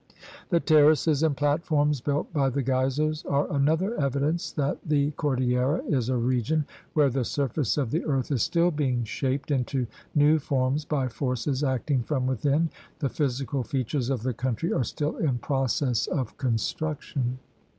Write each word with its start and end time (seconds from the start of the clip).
The 0.49 0.59
terraces 0.59 1.21
and 1.21 1.37
platforms 1.37 2.01
built 2.01 2.33
by 2.33 2.49
the 2.49 2.63
geysers 2.63 3.23
are 3.25 3.47
another 3.53 3.93
evidence 4.01 4.51
that 4.53 4.79
the 4.83 5.11
cordillera 5.11 5.83
is 5.87 6.09
a 6.09 6.17
region 6.17 6.65
where 6.95 7.11
the 7.11 7.23
surface 7.23 7.77
of 7.77 7.91
the 7.91 8.03
earth 8.05 8.31
is 8.31 8.41
still 8.41 8.71
being 8.71 9.03
shaped 9.03 9.51
into 9.51 9.85
new 10.15 10.39
forms 10.39 10.85
by 10.85 11.07
forces 11.07 11.63
acting 11.63 12.01
from 12.01 12.25
within. 12.25 12.71
The 12.97 13.09
physical 13.09 13.61
features 13.61 14.09
of 14.09 14.23
the 14.23 14.33
country 14.33 14.73
are 14.73 14.83
still 14.83 15.17
in 15.17 15.37
process 15.37 16.07
of 16.07 16.35
construction. 16.39 17.37